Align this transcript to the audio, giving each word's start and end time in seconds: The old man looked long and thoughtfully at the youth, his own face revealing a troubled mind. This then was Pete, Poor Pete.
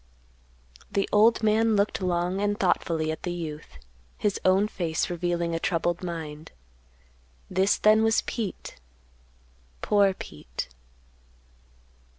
The 0.91 1.07
old 1.11 1.43
man 1.43 1.75
looked 1.75 2.01
long 2.01 2.41
and 2.41 2.59
thoughtfully 2.59 3.11
at 3.11 3.21
the 3.21 3.31
youth, 3.31 3.77
his 4.17 4.41
own 4.43 4.67
face 4.67 5.11
revealing 5.11 5.53
a 5.53 5.59
troubled 5.59 6.03
mind. 6.03 6.51
This 7.51 7.77
then 7.77 8.01
was 8.01 8.23
Pete, 8.23 8.77
Poor 9.83 10.15
Pete. 10.15 10.69